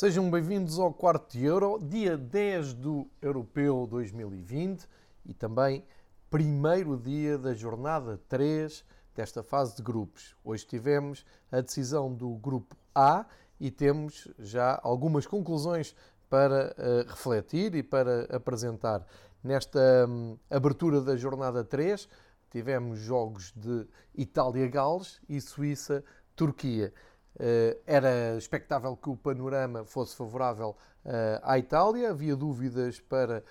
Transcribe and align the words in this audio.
Sejam 0.00 0.30
bem-vindos 0.30 0.78
ao 0.78 0.94
quarto 0.94 1.36
Euro, 1.36 1.78
dia 1.78 2.16
10 2.16 2.72
do 2.72 3.06
Europeu 3.20 3.86
2020 3.86 4.88
e 5.26 5.34
também 5.34 5.84
primeiro 6.30 6.96
dia 6.96 7.36
da 7.36 7.52
jornada 7.52 8.18
3 8.26 8.82
desta 9.14 9.42
fase 9.42 9.76
de 9.76 9.82
grupos. 9.82 10.34
Hoje 10.42 10.66
tivemos 10.66 11.22
a 11.52 11.60
decisão 11.60 12.14
do 12.14 12.30
grupo 12.36 12.74
A 12.94 13.26
e 13.60 13.70
temos 13.70 14.26
já 14.38 14.80
algumas 14.82 15.26
conclusões 15.26 15.94
para 16.30 16.74
uh, 16.78 17.06
refletir 17.06 17.74
e 17.74 17.82
para 17.82 18.22
apresentar. 18.34 19.06
Nesta 19.44 20.06
um, 20.08 20.38
abertura 20.48 21.02
da 21.02 21.14
jornada 21.14 21.62
3, 21.62 22.08
tivemos 22.48 23.00
jogos 23.00 23.52
de 23.54 23.86
Itália-Gales 24.14 25.20
e 25.28 25.38
Suíça-Turquia. 25.42 26.90
Uh, 27.36 27.78
era 27.86 28.36
expectável 28.36 28.96
que 28.96 29.08
o 29.08 29.16
panorama 29.16 29.84
fosse 29.84 30.14
favorável 30.16 30.76
uh, 31.04 31.40
à 31.42 31.58
Itália, 31.58 32.10
havia 32.10 32.36
dúvidas 32.36 33.00
para 33.00 33.42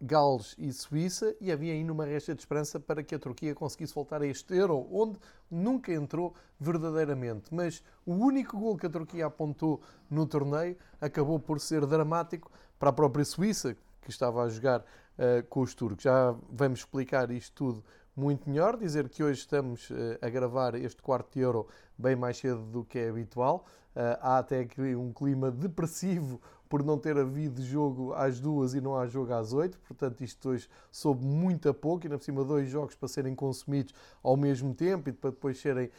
Gales 0.00 0.54
e 0.58 0.72
Suíça 0.72 1.34
e 1.40 1.50
havia 1.50 1.72
ainda 1.72 1.92
uma 1.92 2.04
resta 2.04 2.34
de 2.34 2.40
esperança 2.40 2.78
para 2.78 3.02
que 3.02 3.14
a 3.14 3.18
Turquia 3.18 3.54
conseguisse 3.54 3.94
voltar 3.94 4.22
a 4.22 4.26
este 4.26 4.54
Euro, 4.54 4.86
onde 4.90 5.18
nunca 5.50 5.92
entrou 5.92 6.34
verdadeiramente. 6.58 7.52
Mas 7.52 7.82
o 8.06 8.14
único 8.14 8.58
gol 8.58 8.76
que 8.76 8.86
a 8.86 8.90
Turquia 8.90 9.26
apontou 9.26 9.80
no 10.08 10.26
torneio 10.26 10.76
acabou 11.00 11.38
por 11.38 11.60
ser 11.60 11.84
dramático 11.86 12.50
para 12.78 12.90
a 12.90 12.92
própria 12.92 13.24
Suíça, 13.24 13.76
que 14.00 14.10
estava 14.10 14.42
a 14.42 14.48
jogar 14.48 14.80
uh, 14.80 15.44
com 15.48 15.60
os 15.60 15.74
turcos. 15.74 16.04
Já 16.04 16.34
vamos 16.50 16.80
explicar 16.80 17.30
isto 17.30 17.52
tudo 17.54 17.84
muito 18.16 18.48
melhor. 18.48 18.76
Dizer 18.76 19.08
que 19.08 19.22
hoje 19.22 19.40
estamos 19.40 19.90
uh, 19.90 19.94
a 20.20 20.28
gravar 20.28 20.74
este 20.74 21.02
quarto 21.02 21.32
de 21.34 21.40
Euro 21.40 21.66
bem 21.96 22.16
mais 22.16 22.38
cedo 22.38 22.62
do 22.62 22.84
que 22.84 22.98
é 22.98 23.08
habitual. 23.08 23.64
Uh, 23.94 24.18
há 24.20 24.38
até 24.38 24.60
aqui 24.60 24.94
um 24.94 25.12
clima 25.12 25.50
depressivo 25.50 26.40
por 26.68 26.82
não 26.82 26.98
ter 26.98 27.16
havido 27.16 27.62
jogo 27.62 28.12
às 28.14 28.40
duas 28.40 28.74
e 28.74 28.80
não 28.80 28.96
há 28.96 29.06
jogo 29.06 29.32
às 29.32 29.52
oito, 29.52 29.78
portanto 29.86 30.24
isto 30.24 30.48
hoje 30.48 30.68
soube 30.90 31.24
muito 31.24 31.68
a 31.68 31.74
pouco, 31.74 32.04
e 32.04 32.08
na 32.08 32.18
por 32.18 32.24
cima 32.24 32.42
dois 32.44 32.68
jogos 32.68 32.96
para 32.96 33.06
serem 33.06 33.32
consumidos 33.32 33.94
ao 34.22 34.36
mesmo 34.36 34.74
tempo 34.74 35.08
e 35.08 35.12
para 35.12 35.30
depois 35.30 35.60
serem 35.60 35.86
uh, 35.86 35.90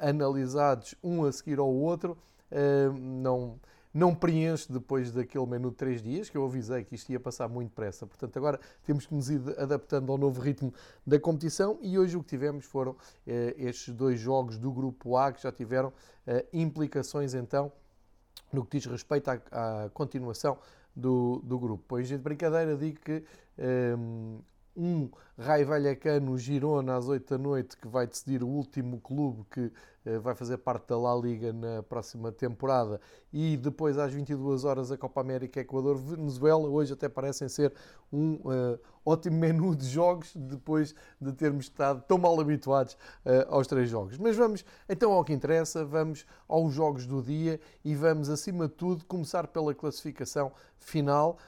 analisados 0.00 0.94
um 1.02 1.24
a 1.24 1.32
seguir 1.32 1.58
ao 1.58 1.68
outro, 1.68 2.16
uh, 2.52 2.92
não, 2.92 3.58
não 3.92 4.14
preenche 4.14 4.72
depois 4.72 5.12
daquele 5.12 5.46
menu 5.46 5.70
de 5.70 5.76
três 5.76 6.02
dias, 6.02 6.30
que 6.30 6.36
eu 6.36 6.44
avisei 6.44 6.84
que 6.84 6.94
isto 6.94 7.10
ia 7.10 7.20
passar 7.20 7.48
muito 7.48 7.70
depressa. 7.70 8.06
Portanto, 8.06 8.36
agora 8.36 8.58
temos 8.84 9.06
que 9.06 9.14
nos 9.14 9.28
ir 9.28 9.40
adaptando 9.58 10.10
ao 10.10 10.18
novo 10.18 10.40
ritmo 10.40 10.72
da 11.06 11.18
competição 11.18 11.78
e 11.82 11.98
hoje 11.98 12.16
o 12.16 12.22
que 12.22 12.28
tivemos 12.28 12.64
foram 12.64 12.96
eh, 13.26 13.54
estes 13.58 13.94
dois 13.94 14.18
jogos 14.18 14.58
do 14.58 14.72
Grupo 14.72 15.16
A 15.16 15.32
que 15.32 15.42
já 15.42 15.52
tiveram 15.52 15.92
eh, 16.26 16.46
implicações 16.52 17.34
então 17.34 17.70
no 18.52 18.64
que 18.64 18.78
diz 18.78 18.86
respeito 18.86 19.28
à, 19.28 19.84
à 19.84 19.90
continuação 19.90 20.58
do, 20.94 21.40
do 21.44 21.58
grupo. 21.58 21.84
Pois 21.88 22.08
de 22.08 22.18
brincadeira 22.18 22.76
digo 22.76 23.00
que 23.00 23.24
um, 23.96 24.40
um 24.76 25.10
Rai 25.38 25.64
Vallecano 25.64 26.36
Girona 26.36 26.94
às 26.94 27.08
8 27.08 27.30
da 27.30 27.38
noite 27.38 27.76
que 27.78 27.88
vai 27.88 28.06
decidir 28.06 28.42
o 28.42 28.48
último 28.48 29.00
clube 29.00 29.46
que 29.50 29.60
uh, 29.60 30.20
vai 30.20 30.34
fazer 30.34 30.58
parte 30.58 30.88
da 30.88 30.98
La 30.98 31.14
Liga 31.16 31.54
na 31.54 31.82
próxima 31.82 32.30
temporada. 32.30 33.00
E 33.32 33.56
depois 33.56 33.96
às 33.96 34.12
22 34.12 34.64
horas 34.64 34.92
a 34.92 34.98
Copa 34.98 35.22
América 35.22 35.58
Equador 35.58 35.96
Venezuela. 35.96 36.68
Hoje 36.68 36.92
até 36.92 37.08
parecem 37.08 37.48
ser 37.48 37.72
um 38.12 38.34
uh, 38.34 38.78
ótimo 39.06 39.38
menu 39.38 39.74
de 39.74 39.86
jogos 39.86 40.36
depois 40.36 40.94
de 41.18 41.32
termos 41.32 41.64
estado 41.64 42.04
tão 42.06 42.18
mal 42.18 42.38
habituados 42.38 42.92
uh, 43.24 43.48
aos 43.48 43.66
três 43.66 43.88
jogos. 43.88 44.18
Mas 44.18 44.36
vamos 44.36 44.62
então 44.86 45.12
ao 45.12 45.24
que 45.24 45.32
interessa, 45.32 45.82
vamos 45.82 46.26
aos 46.46 46.74
jogos 46.74 47.06
do 47.06 47.22
dia 47.22 47.58
e 47.82 47.94
vamos 47.94 48.28
acima 48.28 48.68
de 48.68 48.74
tudo 48.74 49.06
começar 49.06 49.46
pela 49.46 49.74
classificação 49.74 50.52
final, 50.76 51.38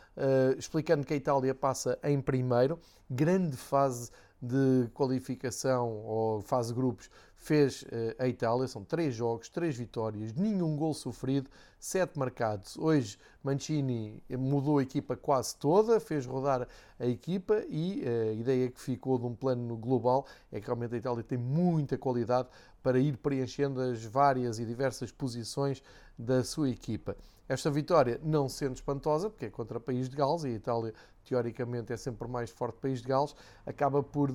explicando 0.56 1.04
que 1.04 1.12
a 1.12 1.16
Itália 1.16 1.52
passa 1.52 1.98
em 2.04 2.20
primeiro, 2.20 2.78
grande 3.10 3.56
fase 3.74 4.08
de 4.40 4.88
qualificação 4.94 5.90
ou 6.06 6.40
fase 6.40 6.68
de 6.68 6.76
grupos 6.76 7.10
fez 7.34 7.84
eh, 7.90 8.14
a 8.20 8.28
Itália. 8.28 8.68
São 8.68 8.84
três 8.84 9.16
jogos, 9.16 9.48
três 9.48 9.76
vitórias, 9.76 10.32
nenhum 10.32 10.76
gol 10.76 10.94
sofrido, 10.94 11.50
sete 11.76 12.16
marcados. 12.16 12.76
Hoje 12.78 13.18
Mancini 13.42 14.22
mudou 14.30 14.78
a 14.78 14.82
equipa 14.84 15.16
quase 15.16 15.56
toda, 15.56 15.98
fez 15.98 16.24
rodar 16.24 16.68
a 17.00 17.06
equipa 17.06 17.64
e 17.68 18.04
eh, 18.04 18.28
a 18.30 18.32
ideia 18.34 18.70
que 18.70 18.80
ficou 18.80 19.18
de 19.18 19.26
um 19.26 19.34
plano 19.34 19.76
global 19.76 20.24
é 20.52 20.60
que 20.60 20.66
realmente 20.66 20.94
a 20.94 20.98
Itália 20.98 21.24
tem 21.24 21.36
muita 21.36 21.98
qualidade 21.98 22.46
para 22.80 23.00
ir 23.00 23.16
preenchendo 23.16 23.80
as 23.80 24.04
várias 24.04 24.60
e 24.60 24.64
diversas 24.64 25.10
posições 25.10 25.82
da 26.16 26.44
sua 26.44 26.70
equipa. 26.70 27.16
Esta 27.48 27.70
vitória, 27.70 28.18
não 28.22 28.48
sendo 28.48 28.74
espantosa, 28.74 29.28
porque 29.28 29.46
é 29.46 29.50
contra 29.50 29.76
o 29.76 29.80
país 29.80 30.08
de 30.08 30.16
Gales 30.16 30.44
e 30.44 30.48
a 30.48 30.50
Itália 30.50 30.94
teoricamente 31.24 31.92
é 31.92 31.96
sempre 31.96 32.28
mais 32.28 32.50
forte 32.50 32.78
país 32.78 33.02
de 33.02 33.08
Gales, 33.08 33.34
acaba 33.66 34.02
por 34.02 34.30
uh, 34.30 34.34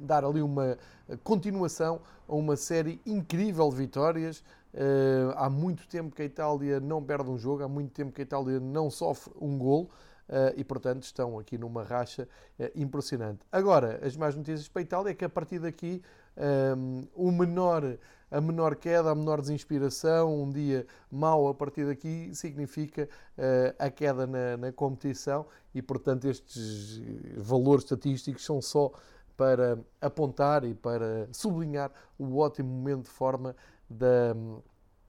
dar 0.00 0.24
ali 0.24 0.42
uma 0.42 0.76
continuação 1.22 2.00
a 2.26 2.34
uma 2.34 2.56
série 2.56 3.00
incrível 3.06 3.68
de 3.70 3.76
vitórias. 3.76 4.40
Uh, 4.74 5.32
há 5.36 5.48
muito 5.48 5.88
tempo 5.88 6.14
que 6.14 6.22
a 6.22 6.24
Itália 6.24 6.78
não 6.80 7.02
perde 7.02 7.30
um 7.30 7.38
jogo, 7.38 7.62
há 7.62 7.68
muito 7.68 7.92
tempo 7.92 8.12
que 8.12 8.20
a 8.20 8.24
Itália 8.24 8.60
não 8.60 8.90
sofre 8.90 9.32
um 9.40 9.56
golo. 9.58 9.88
Uh, 10.28 10.52
e, 10.56 10.62
portanto, 10.62 11.04
estão 11.04 11.38
aqui 11.38 11.56
numa 11.56 11.82
racha 11.82 12.28
uh, 12.60 12.64
impressionante. 12.74 13.46
Agora, 13.50 13.98
as 14.06 14.14
más 14.14 14.36
notícias 14.36 14.68
para 14.68 14.80
a 14.80 14.84
Itália 14.84 15.10
é 15.12 15.14
que 15.14 15.24
a 15.24 15.28
partir 15.28 15.58
daqui 15.58 16.02
um, 16.76 17.02
o 17.14 17.30
menor, 17.32 17.98
a 18.30 18.40
menor 18.40 18.76
queda, 18.76 19.10
a 19.10 19.14
menor 19.14 19.40
desinspiração, 19.40 20.42
um 20.42 20.50
dia 20.50 20.86
mau 21.10 21.48
a 21.48 21.54
partir 21.54 21.86
daqui, 21.86 22.30
significa 22.34 23.08
uh, 23.36 23.74
a 23.78 23.90
queda 23.90 24.26
na, 24.26 24.56
na 24.56 24.72
competição 24.72 25.46
e, 25.74 25.82
portanto, 25.82 26.26
estes 26.28 27.00
valores 27.36 27.84
estatísticos 27.84 28.44
são 28.44 28.62
só 28.62 28.92
para 29.36 29.78
apontar 30.00 30.64
e 30.64 30.74
para 30.74 31.28
sublinhar 31.32 31.92
o 32.18 32.38
ótimo 32.38 32.68
momento 32.68 33.04
de 33.04 33.10
forma 33.10 33.54
da, 33.88 34.34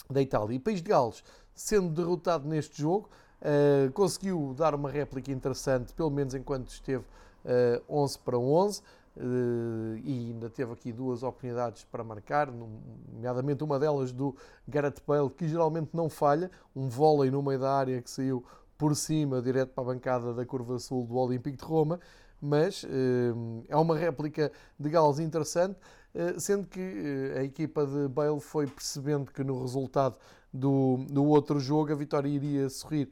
da 0.10 0.22
Itália. 0.22 0.56
E 0.56 0.60
País 0.60 0.82
de 0.82 0.90
Gales, 0.90 1.24
sendo 1.56 1.90
derrotado 1.90 2.48
neste 2.48 2.82
jogo, 2.82 3.10
uh, 3.42 3.92
conseguiu 3.92 4.54
dar 4.56 4.76
uma 4.76 4.90
réplica 4.90 5.32
interessante, 5.32 5.94
pelo 5.94 6.12
menos 6.12 6.34
enquanto 6.36 6.70
esteve 6.70 7.04
uh, 7.44 7.84
11 7.90 8.20
para 8.20 8.38
11. 8.38 8.82
Eh, 9.20 10.00
e 10.06 10.32
ainda 10.32 10.50
teve 10.50 10.72
aqui 10.72 10.94
duas 10.94 11.24
oportunidades 11.24 11.84
para 11.84 12.06
marcar, 12.06 12.50
nomeadamente 12.50 13.62
uma 13.62 13.78
delas 13.78 14.14
do 14.14 14.34
Gareth 14.66 15.02
Bale, 15.06 15.30
que 15.30 15.46
geralmente 15.46 15.90
não 15.94 16.10
falha, 16.10 16.50
um 16.74 16.88
vôlei 16.88 17.30
no 17.30 17.44
meio 17.44 17.60
da 17.60 17.74
área 17.74 18.02
que 18.02 18.10
saiu 18.10 18.46
por 18.78 18.96
cima, 18.96 19.42
direto 19.42 19.74
para 19.74 19.84
a 19.84 19.88
bancada 19.88 20.34
da 20.34 20.46
curva 20.46 20.80
sul 20.80 21.06
do 21.06 21.18
Olímpico 21.18 21.58
de 21.58 21.66
Roma, 21.66 22.00
mas 22.42 22.84
uh, 22.84 23.66
é 23.68 23.76
uma 23.76 23.98
réplica 23.98 24.50
de 24.80 24.90
Gales 24.90 25.20
interessante, 25.20 25.78
uh, 26.16 26.40
sendo 26.40 26.66
que 26.66 27.34
a 27.38 27.44
equipa 27.44 27.86
de 27.86 28.08
Bale 28.08 28.40
foi 28.40 28.68
percebendo 28.68 29.34
que 29.34 29.44
no 29.44 29.60
resultado 29.62 30.18
do, 30.54 31.06
do 31.10 31.26
outro 31.26 31.60
jogo 31.60 31.92
a 31.92 31.96
vitória 31.96 32.30
iria 32.30 32.70
sorrir 32.70 33.12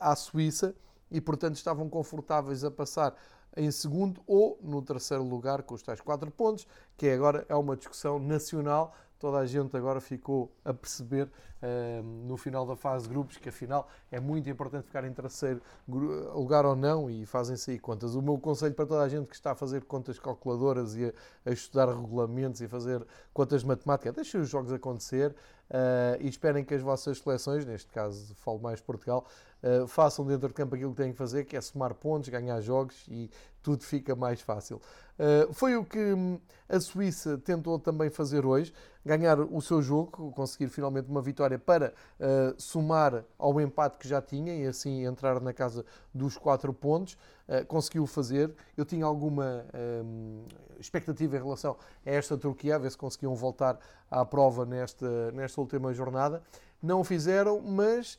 à 0.00 0.16
Suíça 0.16 0.74
e, 1.10 1.20
portanto, 1.20 1.54
estavam 1.54 1.88
confortáveis 1.88 2.64
a 2.64 2.70
passar 2.70 3.14
em 3.56 3.70
segundo 3.70 4.20
ou 4.26 4.58
no 4.62 4.82
terceiro 4.82 5.22
lugar 5.22 5.62
com 5.62 5.74
os 5.74 5.82
tais 5.82 6.00
quatro 6.00 6.30
pontos, 6.30 6.66
que 6.96 7.08
agora 7.08 7.46
é 7.48 7.54
uma 7.54 7.76
discussão 7.76 8.18
nacional. 8.18 8.94
Toda 9.18 9.38
a 9.38 9.46
gente 9.46 9.74
agora 9.76 10.00
ficou 10.00 10.52
a 10.64 10.74
perceber 10.74 11.30
uh, 11.62 12.02
no 12.02 12.36
final 12.36 12.66
da 12.66 12.76
fase 12.76 13.04
de 13.04 13.10
grupos 13.10 13.36
que 13.36 13.48
afinal 13.48 13.88
é 14.10 14.20
muito 14.20 14.48
importante 14.48 14.86
ficar 14.86 15.04
em 15.04 15.12
terceiro 15.12 15.60
lugar 15.86 16.64
ou 16.64 16.76
não 16.76 17.10
e 17.10 17.26
fazem-se 17.26 17.70
aí 17.70 17.78
contas. 17.78 18.14
O 18.14 18.22
meu 18.22 18.38
conselho 18.38 18.74
para 18.74 18.86
toda 18.86 19.02
a 19.02 19.08
gente 19.08 19.26
que 19.26 19.34
está 19.34 19.52
a 19.52 19.54
fazer 19.54 19.84
contas 19.84 20.18
calculadoras 20.18 20.96
e 20.96 21.06
a, 21.06 21.50
a 21.50 21.52
estudar 21.52 21.88
regulamentos 21.88 22.60
e 22.60 22.68
fazer 22.68 23.04
contas 23.32 23.62
de 23.62 23.66
matemática, 23.66 24.12
deixem 24.12 24.40
os 24.40 24.48
jogos 24.48 24.72
acontecer 24.72 25.34
uh, 25.70 26.20
e 26.20 26.28
esperem 26.28 26.64
que 26.64 26.74
as 26.74 26.82
vossas 26.82 27.18
seleções, 27.18 27.64
neste 27.64 27.90
caso 27.92 28.34
falo 28.36 28.58
mais 28.58 28.80
Portugal, 28.80 29.26
uh, 29.62 29.86
façam 29.86 30.26
dentro 30.26 30.48
de 30.48 30.54
campo 30.54 30.74
aquilo 30.74 30.90
que 30.92 31.02
têm 31.02 31.12
que 31.12 31.18
fazer, 31.18 31.44
que 31.44 31.56
é 31.56 31.60
somar 31.60 31.94
pontos, 31.94 32.28
ganhar 32.28 32.60
jogos 32.60 33.04
e 33.08 33.30
tudo 33.62 33.82
fica 33.82 34.14
mais 34.14 34.40
fácil. 34.40 34.80
Uh, 35.18 35.52
foi 35.52 35.76
o 35.76 35.84
que 35.84 35.98
hum, 35.98 36.38
a 36.68 36.78
Suíça 36.78 37.38
tentou 37.38 37.78
também 37.78 38.10
fazer 38.10 38.44
hoje, 38.44 38.72
ganhar 39.04 39.40
o 39.40 39.60
seu 39.60 39.80
jogo, 39.80 40.30
conseguir 40.32 40.68
finalmente 40.68 41.08
uma 41.08 41.22
vitória 41.22 41.45
para 41.58 41.94
uh, 42.18 42.60
somar 42.60 43.24
ao 43.38 43.60
empate 43.60 43.98
que 43.98 44.08
já 44.08 44.20
tinha 44.20 44.54
e 44.54 44.66
assim 44.66 45.04
entrar 45.04 45.40
na 45.40 45.52
casa 45.52 45.84
dos 46.12 46.36
quatro 46.36 46.72
pontos. 46.72 47.16
Uh, 47.48 47.64
conseguiu 47.66 48.06
fazer. 48.06 48.52
Eu 48.76 48.84
tinha 48.84 49.04
alguma 49.04 49.64
um, 50.04 50.44
expectativa 50.78 51.36
em 51.36 51.42
relação 51.42 51.76
a 52.04 52.10
esta 52.10 52.36
Turquia, 52.36 52.74
a 52.74 52.78
ver 52.78 52.90
se 52.90 52.98
conseguiam 52.98 53.34
voltar 53.34 53.78
à 54.10 54.24
prova 54.24 54.66
nesta, 54.66 55.30
nesta 55.32 55.60
última 55.60 55.92
jornada. 55.92 56.42
Não 56.82 57.02
fizeram, 57.04 57.60
mas 57.60 58.18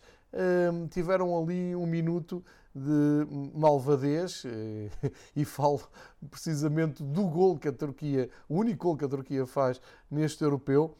tiveram 0.91 1.41
ali 1.41 1.73
um 1.73 1.85
minuto 1.85 2.43
de 2.77 3.27
malvadez 3.55 4.43
eh, 4.45 4.89
e 5.35 5.43
falo 5.43 5.81
precisamente 6.29 7.03
do 7.03 7.25
gol 7.25 7.57
que 7.57 7.67
a 7.67 7.73
Turquia, 7.73 8.29
o 8.47 8.55
único 8.55 8.85
gol 8.85 8.97
que 8.97 9.05
a 9.05 9.09
Turquia 9.09 9.45
faz 9.45 9.81
neste 10.09 10.43
europeu. 10.43 10.95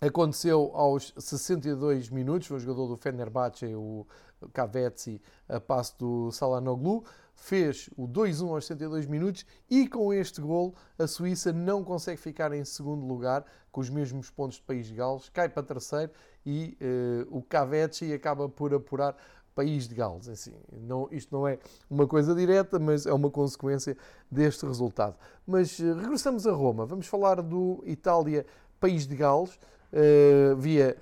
Aconteceu 0.00 0.70
aos 0.74 1.12
62 1.18 2.10
minutos, 2.10 2.50
o 2.50 2.58
jogador 2.58 2.88
do 2.88 2.96
Fenerbahçe, 2.96 3.74
o 3.74 4.06
Kavetsi, 4.52 5.20
a 5.48 5.60
passo 5.60 5.98
do 5.98 6.30
Salanoglu, 6.32 7.04
fez 7.34 7.90
o 7.96 8.08
2-1 8.08 8.48
aos 8.48 8.66
62 8.66 9.06
minutos 9.06 9.44
e 9.70 9.86
com 9.86 10.12
este 10.12 10.40
gol 10.40 10.74
a 10.98 11.06
Suíça 11.06 11.52
não 11.52 11.84
consegue 11.84 12.20
ficar 12.20 12.52
em 12.52 12.64
segundo 12.64 13.06
lugar 13.06 13.44
com 13.70 13.80
os 13.80 13.90
mesmos 13.90 14.30
pontos 14.30 14.56
de 14.56 14.62
País 14.62 14.86
de 14.86 14.94
Gales, 14.94 15.28
cai 15.28 15.48
para 15.48 15.62
terceiro 15.62 16.10
e 16.44 16.76
uh, 16.80 17.36
o 17.36 17.42
Kavetsi 17.42 18.12
acaba 18.12 18.48
por 18.48 18.72
apurar 18.72 19.16
País 19.54 19.88
de 19.88 19.94
Gales. 19.94 20.28
Assim, 20.28 20.54
não, 20.70 21.08
isto 21.10 21.34
não 21.34 21.48
é 21.48 21.58
uma 21.90 22.06
coisa 22.06 22.34
direta, 22.34 22.78
mas 22.78 23.06
é 23.06 23.12
uma 23.12 23.30
consequência 23.30 23.96
deste 24.30 24.66
resultado. 24.66 25.16
Mas 25.46 25.78
uh, 25.78 25.94
regressamos 25.94 26.46
a 26.46 26.52
Roma. 26.52 26.86
Vamos 26.86 27.06
falar 27.06 27.42
do 27.42 27.82
Itália-País 27.86 29.06
de 29.06 29.16
Gales. 29.16 29.58
Uh, 29.92 30.56
via, 30.56 30.96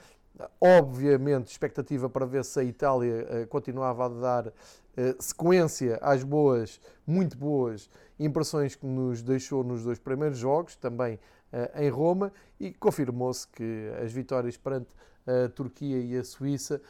obviamente, 0.61 1.51
expectativa 1.51 2.09
para 2.09 2.27
ver 2.27 2.45
se 2.45 2.61
a 2.61 2.65
Itália 2.65 3.27
uh, 3.45 3.47
continuava 3.49 4.07
a 4.07 4.09
dar 4.09 4.53
sequência 5.19 5.99
às 6.01 6.23
boas, 6.23 6.81
muito 7.05 7.37
boas 7.37 7.91
impressões 8.17 8.77
que 8.77 8.87
nos 8.87 9.23
deixou 9.23 9.65
nos 9.65 9.83
dois 9.83 9.99
primeiros 9.99 10.39
jogos, 10.39 10.77
também 10.77 11.19
em 11.75 11.89
Roma, 11.89 12.33
e 12.61 12.73
confirmou-se 12.73 13.45
que 13.49 13.91
as 14.01 14.13
vitórias 14.13 14.57
perante 14.57 14.95
a 15.27 15.49
Turquia 15.49 15.99
e 15.99 16.17
a 16.17 16.23
Suíça 16.23 16.81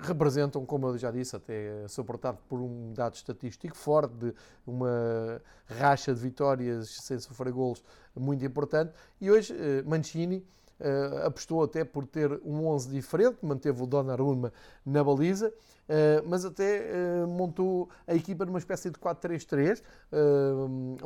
representam, 0.00 0.64
como 0.64 0.88
eu 0.88 0.98
já 0.98 1.10
disse, 1.10 1.34
até 1.34 1.86
suportado 1.88 2.38
por 2.48 2.60
um 2.60 2.92
dado 2.92 3.14
estatístico 3.14 3.76
forte, 3.76 4.14
de 4.14 4.34
uma 4.66 5.40
racha 5.66 6.14
de 6.14 6.20
vitórias 6.20 6.88
sem 7.02 7.18
sofrer 7.18 7.52
golos 7.52 7.82
muito 8.14 8.44
importante. 8.44 8.92
E 9.20 9.30
hoje 9.30 9.54
eh, 9.58 9.82
Mancini 9.82 10.46
uh, 10.80 11.26
apostou 11.26 11.62
até 11.62 11.84
por 11.84 12.06
ter 12.06 12.40
um 12.44 12.66
11 12.66 12.90
diferente, 12.90 13.38
manteve 13.42 13.82
o 13.82 13.86
Donnarumma 13.86 14.52
na 14.84 15.02
baliza, 15.02 15.48
uh, 15.48 16.28
mas 16.28 16.44
até 16.44 17.26
montou 17.26 17.88
a 18.06 18.14
equipa 18.14 18.44
numa 18.44 18.58
espécie 18.58 18.90
de 18.90 18.98
4-3-3, 18.98 19.82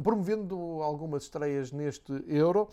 promovendo 0.02 0.56
algumas 0.82 1.22
estreias 1.24 1.72
neste 1.72 2.12
Euro, 2.26 2.68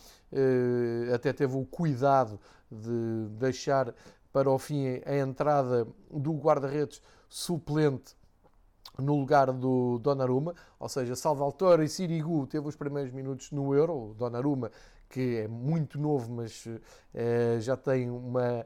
até 1.13 1.31
teve 1.31 1.55
o 1.55 1.65
cuidado 1.65 2.39
de 2.69 3.27
deixar 3.37 3.93
para 4.35 4.51
o 4.51 4.59
fim 4.59 5.01
a 5.05 5.15
entrada 5.15 5.87
do 6.11 6.33
guarda-redes 6.33 7.01
suplente 7.29 8.17
no 8.99 9.15
lugar 9.15 9.49
do 9.53 9.97
Donnarumma, 9.99 10.53
ou 10.77 10.89
seja, 10.89 11.15
Salvatore 11.15 11.87
Sirigu 11.87 12.45
teve 12.45 12.67
os 12.67 12.75
primeiros 12.75 13.13
minutos 13.13 13.49
no 13.51 13.73
Euro, 13.73 14.09
o 14.09 14.13
Donnarumma 14.13 14.69
que 15.07 15.37
é 15.37 15.47
muito 15.47 15.97
novo, 15.97 16.33
mas 16.33 16.67
eh, 17.13 17.57
já 17.61 17.77
tem 17.77 18.09
uma 18.09 18.65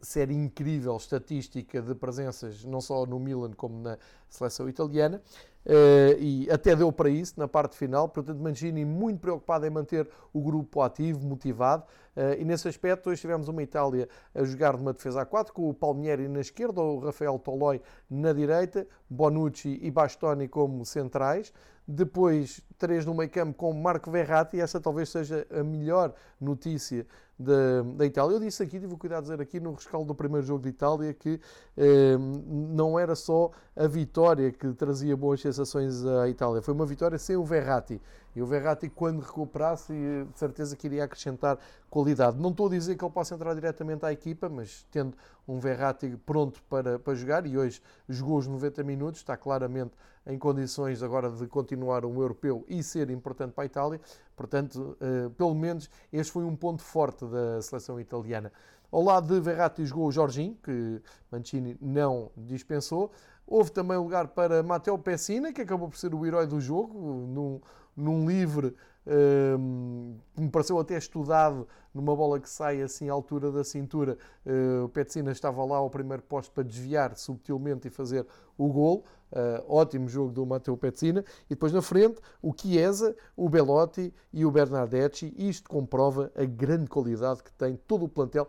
série 0.00 0.34
incrível 0.34 0.96
estatística 0.96 1.82
de 1.82 1.94
presenças, 1.94 2.64
não 2.64 2.80
só 2.80 3.04
no 3.06 3.18
Milan 3.18 3.52
como 3.52 3.80
na 3.80 3.98
seleção 4.28 4.68
italiana. 4.68 5.20
Uh, 5.66 6.20
e 6.20 6.50
até 6.50 6.76
deu 6.76 6.92
para 6.92 7.08
isso 7.08 7.34
na 7.38 7.48
parte 7.48 7.76
final. 7.76 8.08
Portanto, 8.08 8.38
Mancini 8.38 8.84
muito 8.84 9.20
preocupado 9.20 9.66
em 9.66 9.70
manter 9.70 10.08
o 10.32 10.40
grupo 10.40 10.82
ativo, 10.82 11.26
motivado. 11.26 11.84
Uh, 12.14 12.38
e 12.38 12.44
nesse 12.44 12.68
aspecto, 12.68 13.08
hoje 13.08 13.20
tivemos 13.20 13.48
uma 13.48 13.62
Itália 13.62 14.08
a 14.34 14.44
jogar 14.44 14.76
numa 14.76 14.92
defesa 14.92 15.22
a 15.22 15.26
4, 15.26 15.52
com 15.54 15.68
o 15.68 15.74
Palmieri 15.74 16.28
na 16.28 16.40
esquerda, 16.40 16.80
o 16.80 16.98
Rafael 16.98 17.38
Toloi 17.38 17.80
na 18.10 18.32
direita, 18.32 18.86
Bonucci 19.08 19.78
e 19.82 19.90
Bastoni 19.90 20.48
como 20.48 20.84
centrais. 20.84 21.52
Depois, 21.88 22.60
três 22.78 23.04
no 23.04 23.14
meio 23.14 23.30
campo 23.30 23.54
com 23.54 23.72
Marco 23.72 24.10
Verratti, 24.10 24.56
e 24.56 24.60
essa 24.60 24.80
talvez 24.80 25.08
seja 25.08 25.46
a 25.50 25.62
melhor 25.62 26.14
notícia 26.40 27.06
da, 27.38 27.82
da 27.96 28.06
Itália. 28.06 28.36
Eu 28.36 28.40
disse 28.40 28.62
aqui, 28.62 28.78
tive 28.78 28.94
o 28.94 28.98
cuidado 28.98 29.24
de 29.24 29.30
dizer 29.30 29.42
aqui 29.42 29.60
no 29.60 29.72
rescaldo 29.72 30.06
do 30.06 30.14
primeiro 30.14 30.46
jogo 30.46 30.62
de 30.62 30.68
Itália 30.68 31.12
que 31.12 31.40
eh, 31.76 32.16
não 32.18 32.98
era 32.98 33.14
só 33.14 33.50
a 33.76 33.86
vitória 33.86 34.52
que 34.52 34.72
trazia 34.72 35.16
boas 35.16 35.40
sensações 35.40 36.04
à 36.06 36.28
Itália, 36.28 36.62
foi 36.62 36.74
uma 36.74 36.86
vitória 36.86 37.18
sem 37.18 37.36
o 37.36 37.44
Verratti. 37.44 38.00
E 38.36 38.42
o 38.42 38.46
Verratti, 38.46 38.88
quando 38.88 39.20
recuperasse, 39.20 39.92
de 39.92 40.38
certeza 40.38 40.74
que 40.74 40.88
iria 40.88 41.04
acrescentar 41.04 41.56
qualidade. 41.88 42.36
Não 42.36 42.50
estou 42.50 42.66
a 42.66 42.70
dizer 42.70 42.96
que 42.96 43.04
ele 43.04 43.12
possa 43.12 43.34
entrar 43.34 43.54
diretamente 43.54 44.04
à 44.04 44.12
equipa, 44.12 44.48
mas 44.48 44.84
tendo 44.90 45.16
um 45.46 45.58
Verratti 45.58 46.16
pronto 46.24 46.62
para, 46.68 46.98
para 46.98 47.14
jogar, 47.14 47.46
e 47.46 47.56
hoje 47.56 47.80
jogou 48.08 48.38
os 48.38 48.46
90 48.46 48.82
minutos, 48.82 49.20
está 49.20 49.36
claramente 49.36 49.92
em 50.26 50.38
condições 50.38 51.02
agora 51.02 51.30
de 51.30 51.46
continuar 51.46 52.04
um 52.04 52.20
europeu 52.20 52.64
e 52.68 52.82
ser 52.82 53.10
importante 53.10 53.52
para 53.52 53.64
a 53.64 53.66
Itália. 53.66 54.00
Portanto, 54.34 54.96
uh, 55.00 55.30
pelo 55.30 55.54
menos 55.54 55.90
este 56.12 56.32
foi 56.32 56.44
um 56.44 56.56
ponto 56.56 56.82
forte 56.82 57.26
da 57.26 57.60
seleção 57.60 58.00
italiana. 58.00 58.50
Ao 58.90 59.02
lado 59.02 59.34
de 59.34 59.40
Verratti 59.40 59.84
jogou 59.84 60.06
o 60.06 60.12
Jorginho, 60.12 60.56
que 60.62 61.02
Mancini 61.30 61.76
não 61.80 62.30
dispensou. 62.36 63.10
Houve 63.46 63.70
também 63.72 63.98
lugar 63.98 64.28
para 64.28 64.62
Matteo 64.62 64.96
Pessina, 64.98 65.52
que 65.52 65.60
acabou 65.60 65.88
por 65.88 65.98
ser 65.98 66.14
o 66.14 66.24
herói 66.24 66.46
do 66.46 66.60
jogo, 66.60 67.26
num, 67.26 67.60
num 67.96 68.26
livre 68.26 68.74
um, 69.06 70.16
me 70.36 70.48
pareceu 70.48 70.78
até 70.78 70.96
estudado 70.96 71.68
numa 71.92 72.16
bola 72.16 72.40
que 72.40 72.48
sai 72.48 72.80
assim 72.82 73.08
à 73.08 73.12
altura 73.12 73.52
da 73.52 73.62
cintura. 73.62 74.16
Uh, 74.44 74.84
o 74.84 74.88
Petsina 74.88 75.30
estava 75.30 75.64
lá 75.64 75.76
ao 75.76 75.90
primeiro 75.90 76.22
posto 76.22 76.50
para 76.52 76.64
desviar 76.64 77.16
subtilmente 77.16 77.88
e 77.88 77.90
fazer 77.90 78.26
o 78.56 78.68
gol. 78.68 79.04
Uh, 79.30 79.64
ótimo 79.68 80.08
jogo 80.08 80.32
do 80.32 80.46
Matteo 80.46 80.76
Petsina. 80.76 81.24
E 81.46 81.50
depois 81.50 81.72
na 81.72 81.82
frente, 81.82 82.20
o 82.40 82.52
Chiesa, 82.56 83.14
o 83.36 83.48
Belotti 83.48 84.12
e 84.32 84.44
o 84.44 84.50
Bernardeschi. 84.50 85.34
Isto 85.36 85.68
comprova 85.68 86.32
a 86.34 86.44
grande 86.44 86.88
qualidade 86.88 87.42
que 87.42 87.52
tem 87.52 87.76
todo 87.76 88.06
o 88.06 88.08
plantel 88.08 88.46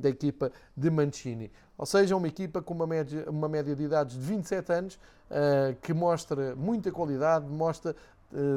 da 0.00 0.08
equipa 0.08 0.50
de 0.76 0.90
Mancini. 0.90 1.50
Ou 1.78 1.86
seja, 1.86 2.16
uma 2.16 2.28
equipa 2.28 2.60
com 2.60 2.74
uma 2.74 2.86
média, 2.86 3.24
uma 3.28 3.48
média 3.48 3.74
de 3.74 3.82
idades 3.84 4.16
de 4.16 4.20
27 4.20 4.72
anos, 4.72 4.94
uh, 4.94 5.74
que 5.80 5.92
mostra 5.92 6.54
muita 6.54 6.90
qualidade, 6.90 7.48
mostra 7.48 7.94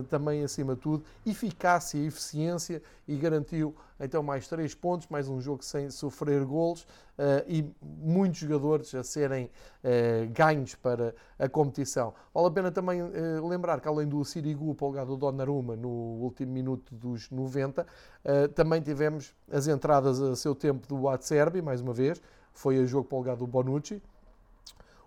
também, 0.10 0.44
acima 0.44 0.76
de 0.76 0.82
tudo, 0.82 1.04
eficácia 1.26 1.98
e 1.98 2.08
eficiência 2.08 2.82
e 3.08 3.16
garantiu 3.16 3.76
então 4.00 4.22
mais 4.22 4.48
três 4.48 4.74
pontos, 4.74 5.08
mais 5.10 5.28
um 5.30 5.40
jogo 5.40 5.64
sem 5.64 5.90
sofrer 5.90 6.44
golos 6.44 6.86
eh, 7.18 7.46
e 7.48 7.66
muitos 7.82 8.40
jogadores 8.40 8.94
a 8.94 9.04
serem 9.04 9.50
eh, 9.84 10.28
ganhos 10.32 10.76
para 10.76 11.16
a 11.40 11.48
competição. 11.48 12.14
Vale 12.34 12.48
a 12.48 12.52
pena 12.52 12.72
também 12.72 13.02
lembrar 13.48 13.80
que 13.80 13.88
além 13.88 14.08
do 14.08 14.24
Sirigu, 14.26 14.74
polgado 14.76 15.12
do 15.12 15.18
Donnarumma 15.18 15.76
no 15.76 15.90
último 15.90 16.52
minuto 16.52 16.94
dos 16.94 17.30
90, 17.30 17.86
também 18.56 18.82
tivemos 18.82 19.34
as 19.52 19.68
entradas 19.68 20.20
a 20.20 20.36
seu 20.36 20.56
tempo 20.56 20.88
do 20.88 21.08
Atserbi, 21.08 21.62
mais 21.62 21.80
uma 21.80 21.94
vez, 21.94 22.22
foi 22.52 22.80
a 22.80 22.86
jogo 22.86 23.08
polgado 23.08 23.40
do 23.40 23.48
Bonucci. 23.48 24.02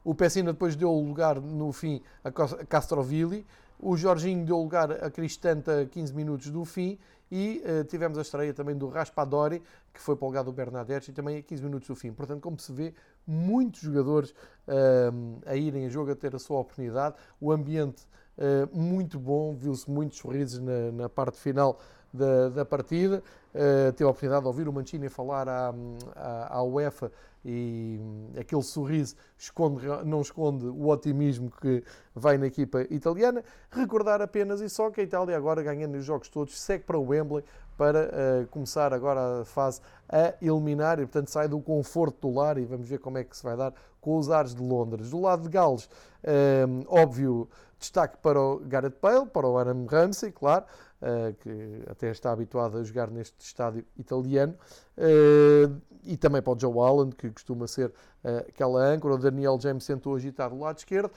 O 0.04 0.14
Pessina 0.14 0.52
depois 0.52 0.76
deu 0.76 0.92
lugar 0.92 1.40
no 1.40 1.72
fim 1.72 2.00
a 2.25 2.30
Castrovilli, 2.30 3.44
o 3.78 3.97
Jorginho 3.97 4.44
deu 4.44 4.58
lugar 4.58 4.90
a 4.92 5.11
Cristanta 5.11 5.87
15 5.90 6.14
minutos 6.14 6.50
do 6.50 6.64
fim 6.64 6.99
e 7.30 7.62
uh, 7.64 7.85
tivemos 7.85 8.18
a 8.18 8.23
estreia 8.23 8.54
também 8.54 8.76
do 8.76 8.88
Raspadori, 8.88 9.62
que 9.92 10.00
foi 10.00 10.16
para 10.16 10.25
o 10.25 10.28
lugar 10.28 10.44
do 10.44 10.52
Bernadette, 10.52 11.11
e 11.11 11.14
também 11.14 11.37
a 11.38 11.42
15 11.42 11.62
minutos 11.62 11.88
do 11.88 11.94
fim. 11.94 12.12
Portanto, 12.12 12.40
como 12.40 12.58
se 12.58 12.73
vê, 12.73 12.94
muitos 13.26 13.80
jogadores 13.80 14.30
uh, 14.30 15.40
a 15.47 15.54
irem 15.54 15.87
a 15.87 15.88
jogo, 15.88 16.11
a 16.11 16.16
ter 16.16 16.35
a 16.35 16.38
sua 16.38 16.58
oportunidade. 16.58 17.16
O 17.40 17.52
ambiente 17.52 18.06
uh, 18.38 18.76
muito 18.76 19.18
bom, 19.18 19.54
viu-se 19.54 19.90
muitos 19.90 20.18
sorrisos 20.18 20.58
na, 20.58 20.90
na 20.92 21.08
parte 21.08 21.38
final 21.38 21.78
da, 22.12 22.48
da 22.48 22.64
partida. 22.64 23.22
Uh, 23.54 23.92
teve 23.92 24.04
a 24.04 24.10
oportunidade 24.10 24.42
de 24.42 24.46
ouvir 24.46 24.68
o 24.68 24.72
Mancini 24.72 25.08
falar 25.08 25.48
à, 25.48 25.74
à, 26.14 26.58
à 26.58 26.62
UEFA 26.62 27.10
e 27.44 27.98
hum, 28.00 28.30
aquele 28.38 28.62
sorriso 28.62 29.16
esconde, 29.38 29.86
não 30.04 30.20
esconde 30.20 30.66
o 30.66 30.88
otimismo 30.88 31.50
que 31.50 31.82
vai 32.14 32.36
na 32.36 32.46
equipa 32.46 32.82
italiana. 32.90 33.42
Recordar 33.70 34.20
apenas 34.20 34.60
e 34.60 34.68
só 34.68 34.90
que 34.90 35.00
a 35.00 35.04
Itália 35.04 35.36
agora 35.36 35.62
ganhando 35.62 35.96
os 35.96 36.04
jogos 36.04 36.28
todos 36.28 36.60
segue 36.60 36.84
para 36.84 36.98
o 36.98 37.08
Wembley 37.08 37.44
para 37.76 38.10
uh, 38.10 38.46
começar 38.48 38.92
agora 38.92 39.42
a 39.42 39.44
fase 39.44 39.80
a 40.08 40.34
eliminar 40.42 40.98
e 40.98 41.02
portanto 41.02 41.28
sai 41.28 41.46
do 41.46 41.60
conforto 41.60 42.28
do 42.28 42.34
lar 42.34 42.58
e 42.58 42.64
vamos 42.64 42.88
ver 42.88 42.98
como 42.98 43.18
é 43.18 43.24
que 43.24 43.36
se 43.36 43.42
vai 43.42 43.56
dar 43.56 43.72
com 44.00 44.18
os 44.18 44.30
ares 44.30 44.54
de 44.54 44.62
Londres. 44.62 45.10
Do 45.10 45.20
lado 45.20 45.42
de 45.42 45.48
Gales, 45.48 45.84
uh, 45.84 46.84
óbvio, 46.88 47.48
destaque 47.78 48.16
para 48.18 48.40
o 48.40 48.58
Gareth 48.58 48.96
Bale, 49.00 49.26
para 49.26 49.46
o 49.46 49.56
Aaron 49.56 49.86
Ramsey, 49.86 50.32
claro, 50.32 50.64
uh, 51.02 51.34
que 51.34 51.82
até 51.90 52.10
está 52.10 52.32
habituado 52.32 52.78
a 52.78 52.84
jogar 52.84 53.10
neste 53.10 53.36
estádio 53.40 53.84
italiano, 53.96 54.54
uh, 54.96 55.80
e 56.04 56.16
também 56.16 56.40
para 56.40 56.52
o 56.52 56.58
Joe 56.58 56.78
Allen, 56.78 57.10
que 57.10 57.30
costuma 57.30 57.66
ser 57.66 57.88
uh, 57.88 58.38
aquela 58.48 58.80
âncora. 58.80 59.14
O 59.14 59.18
Daniel 59.18 59.58
James 59.60 59.84
tentou 59.86 60.14
agitar 60.14 60.50
do 60.50 60.58
lado 60.58 60.78
esquerdo. 60.78 61.10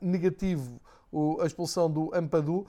negativo 0.00 0.80
a 1.42 1.46
expulsão 1.46 1.90
do 1.90 2.10
Ampadu, 2.14 2.66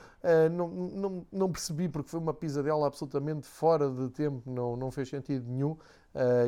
não, 0.52 0.68
não, 0.68 1.26
não, 1.32 1.50
percebi 1.50 1.88
porque 1.88 2.10
foi 2.10 2.20
uma 2.20 2.34
pisadela 2.34 2.86
absolutamente 2.86 3.48
fora 3.48 3.90
de 3.90 4.10
tempo, 4.10 4.42
não, 4.46 4.76
não 4.76 4.92
fez 4.92 5.08
sentido 5.08 5.50
nenhum 5.50 5.78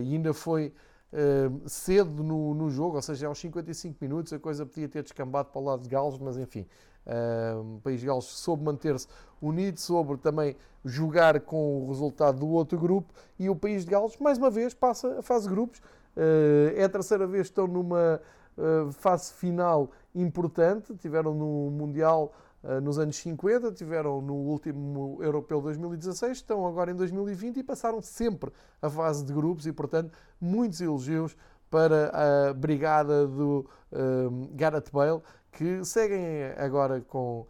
e 0.04 0.14
ainda 0.14 0.34
foi 0.34 0.74
uh, 1.16 1.70
cedo 1.70 2.24
no, 2.24 2.54
no, 2.54 2.70
jogo, 2.70 2.96
ou 2.96 3.02
seja, 3.02 3.28
aos 3.28 3.40
55 3.40 3.98
minutos 4.02 4.34
a 4.34 4.40
coisa 4.40 4.66
podia 4.66 4.88
ter 4.88 5.04
descambado 5.04 5.50
para 5.50 5.62
o 5.62 5.64
lado 5.64 5.84
de 5.84 5.90
Gales, 5.90 6.18
mas 6.18 6.38
enfim, 6.38 6.68
o 7.62 7.80
País 7.82 8.00
de 8.00 8.08
Gales 8.08 8.26
soube 8.26 8.64
manter-se 8.64 9.08
unido, 9.42 9.80
soube 9.80 10.18
também 10.18 10.56
jogar 10.84 11.40
com 11.42 11.84
o 11.84 11.88
resultado 11.88 12.40
do 12.40 12.48
outro 12.48 12.78
grupo 12.78 13.14
e 13.38 13.50
o 13.50 13.56
País 13.56 13.86
de 13.86 13.92
Gales, 13.92 14.18
mais 14.18 14.38
uma 14.38 14.50
vez, 14.50 14.74
passa 14.74 15.20
a 15.20 15.22
fase 15.22 15.48
de 15.48 15.54
grupos. 15.54 15.80
Uh, 16.16 16.72
é 16.76 16.84
a 16.84 16.90
terceira 16.90 17.28
vez 17.28 17.48
que 17.48 17.52
estão 17.52 17.68
numa 17.68 18.22
fase 18.94 19.34
final 19.34 19.92
importante, 20.14 20.96
tiveram 20.96 21.34
no 21.34 21.70
Mundial 21.72 22.34
eh, 22.68 22.80
nos 22.80 22.98
anos 22.98 23.16
50, 23.18 23.72
tiveram 23.74 24.22
no 24.22 24.34
último 24.34 25.20
Europeu 25.22 25.62
2016, 25.62 26.38
estão 26.38 26.66
agora 26.66 26.90
em 26.90 26.96
2020 26.96 27.58
e 27.58 27.64
passaram 27.64 28.02
sempre 28.02 28.52
a 28.82 28.90
fase 28.90 29.24
de 29.24 29.32
grupos 29.32 29.68
e, 29.68 29.72
portanto, 29.72 30.12
muitos 30.42 30.82
elogios 30.82 31.38
para 31.70 32.12
a 32.50 32.54
brigada 32.54 33.28
do 33.28 33.70
um, 33.92 34.44
eh, 34.44 34.48
Gareth 34.54 34.92
Bale, 34.92 35.22
que 35.52 35.84
seguem 35.84 36.46
agora 36.58 37.02
com 37.02 37.46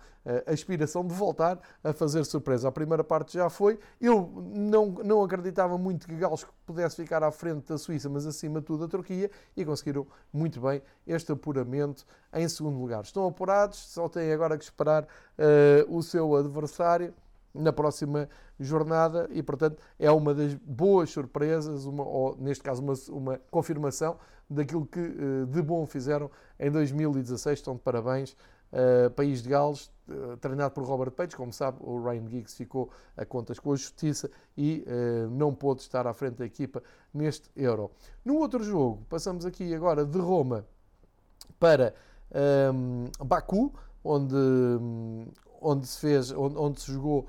a 0.48 0.52
aspiração 0.52 1.06
de 1.06 1.14
voltar 1.14 1.60
a 1.84 1.94
fazer 1.94 2.26
surpresa. 2.26 2.68
A 2.68 2.72
primeira 2.72 3.04
parte 3.04 3.34
já 3.34 3.50
foi. 3.50 3.80
Eu 4.02 4.32
não, 4.54 4.88
não 4.88 5.24
acreditava 5.24 5.78
muito 5.78 6.08
que 6.08 6.16
Gales 6.16 6.46
pudesse 6.66 6.96
ficar 6.96 7.24
à 7.24 7.32
frente 7.32 7.68
da 7.68 7.78
Suíça, 7.78 8.10
mas 8.10 8.26
acima 8.26 8.60
de 8.60 8.66
tudo 8.66 8.86
a 8.86 8.88
Turquia, 8.88 9.30
e 9.56 9.64
conseguiram 9.64 10.08
muito 10.34 10.60
bem 10.60 10.82
este 11.06 11.32
apuramento 11.32 12.06
em 12.34 12.48
segundo 12.50 12.80
lugar. 12.80 13.04
Estão 13.04 13.28
apurados, 13.28 13.78
só 13.78 14.10
têm 14.10 14.34
agora 14.34 14.58
que 14.58 14.64
esperar 14.64 15.04
uh, 15.04 15.96
o 15.96 16.02
seu 16.02 16.36
adversário 16.36 17.14
na 17.56 17.74
próxima 17.74 18.30
jornada 18.60 19.28
e, 19.32 19.42
portanto, 19.42 19.82
é 20.00 20.12
uma 20.12 20.34
das 20.34 20.54
boas 20.54 21.10
surpresas, 21.10 21.86
uma, 21.86 22.04
ou 22.04 22.36
neste 22.38 22.64
caso, 22.64 22.82
uma, 22.82 22.94
uma 23.10 23.42
confirmação 23.50 24.18
daquilo 24.50 24.86
que 24.86 25.00
uh, 25.00 25.46
de 25.48 25.62
bom 25.62 25.86
fizeram 25.86 26.30
em 26.60 26.70
2016. 26.70 27.60
Estão 27.60 27.76
de 27.76 27.82
parabéns. 27.82 28.36
Uh, 28.72 29.10
País 29.12 29.42
de 29.42 29.50
Gales, 29.50 29.92
uh, 30.10 30.36
treinado 30.38 30.74
por 30.74 30.84
Robert 30.84 31.12
Page, 31.12 31.36
como 31.36 31.54
sabe, 31.54 31.78
o 31.82 32.04
Ryan 32.04 32.28
Giggs 32.28 32.56
ficou 32.56 32.90
a 33.16 33.26
contas 33.26 33.58
com 33.58 33.72
a 33.72 33.76
justiça 33.76 34.30
e 34.58 34.84
não 35.32 35.54
pôde 35.54 35.82
estar 35.82 36.06
à 36.06 36.14
frente 36.14 36.36
da 36.36 36.46
equipa 36.46 36.84
neste 37.14 37.50
Euro. 37.56 37.92
No 38.24 38.36
outro 38.36 38.64
jogo, 38.64 39.06
passamos 39.10 39.46
aqui 39.46 39.74
agora 39.74 40.06
de 40.06 40.18
Roma 40.18 40.66
para 41.60 41.94
um, 42.74 43.06
Baku, 43.24 43.74
onde, 44.04 44.36
onde 45.62 45.88
se 45.88 46.00
fez, 46.00 46.32
onde, 46.32 46.58
onde 46.58 46.82
se 46.82 46.92
jogou 46.92 47.28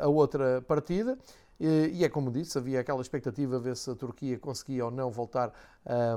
a 0.00 0.08
outra 0.08 0.60
partida. 0.62 1.16
E 1.60 2.04
é 2.04 2.08
como 2.08 2.30
disse, 2.30 2.56
havia 2.56 2.78
aquela 2.78 3.00
expectativa 3.00 3.58
de 3.58 3.64
ver 3.64 3.76
se 3.76 3.90
a 3.90 3.94
Turquia 3.94 4.38
conseguia 4.38 4.84
ou 4.84 4.92
não 4.92 5.10
voltar 5.10 5.52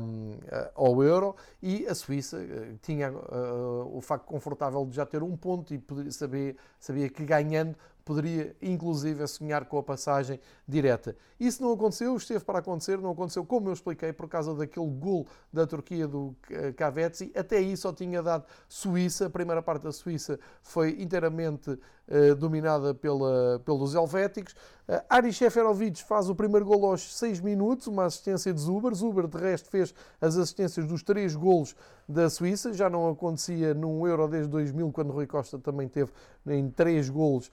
um, 0.02 0.38
ao 0.76 1.04
euro 1.04 1.36
e 1.64 1.88
a 1.88 1.96
Suíça 1.96 2.38
eh, 2.38 2.76
tinha 2.82 3.12
uh, 3.12 3.90
o 3.92 4.02
facto 4.02 4.26
confortável 4.26 4.86
de 4.86 4.96
já 4.96 5.06
ter 5.06 5.24
um 5.24 5.36
ponto 5.36 5.74
e 5.74 6.12
saber, 6.12 6.58
sabia 6.80 7.10
que 7.10 7.26
ganhando 7.26 7.76
poderia 8.04 8.56
inclusive 8.62 9.26
sonhar 9.28 9.66
com 9.66 9.78
a 9.78 9.84
passagem 9.84 10.40
direta. 10.68 11.16
Isso 11.40 11.62
não 11.62 11.74
aconteceu, 11.74 12.16
esteve 12.16 12.44
para 12.44 12.60
acontecer, 12.60 12.98
não 13.00 13.12
aconteceu 13.12 13.46
como 13.46 13.70
eu 13.70 13.74
expliquei 13.74 14.14
por 14.14 14.28
causa 14.28 14.54
daquele 14.54 14.90
gol 14.90 15.28
da 15.52 15.66
Turquia 15.66 16.08
do 16.08 16.36
Kavetsi. 16.76 17.32
Até 17.36 17.58
aí 17.58 17.76
só 17.76 17.92
tinha 17.92 18.22
dado 18.22 18.46
Suíça, 18.68 19.26
a 19.26 19.30
primeira 19.30 19.62
parte 19.62 19.84
da 19.84 19.92
Suíça 19.92 20.40
foi 20.62 21.02
inteiramente 21.02 21.72
uh, 21.72 22.36
dominada 22.36 22.94
pela, 22.94 23.60
pelos 23.66 23.96
helvéticos. 23.96 24.54
Uh, 24.88 25.02
Aris 25.10 25.38
Seferovic 25.38 26.04
faz 26.04 26.30
o 26.30 26.36
primeiro 26.36 26.66
gol 26.66 26.86
aos 26.86 27.18
6 27.18 27.40
minutos, 27.40 27.88
uma 27.88 28.06
assistência 28.06 28.54
de 28.54 28.60
Zuber. 28.60 28.94
Zuber, 28.94 29.28
de 29.28 29.38
resto, 29.38 29.70
fez 29.70 29.94
as 30.20 30.38
assistências 30.38 30.86
dos 30.86 31.02
três 31.02 31.36
golos 31.36 31.76
da 32.08 32.30
Suíça. 32.30 32.74
Já 32.74 32.90
não 32.90 33.10
acontecia 33.10 33.74
num 33.74 34.06
Euro 34.08 34.28
desde 34.28 34.50
2000, 34.50 34.92
quando 34.92 35.12
Rui 35.12 35.28
Costa 35.28 35.58
também 35.58 35.88
teve 35.88 36.12
em 36.48 36.70
três 36.70 37.10
golos 37.10 37.48
uh, 37.48 37.52